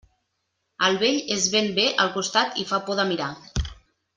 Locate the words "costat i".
2.17-2.69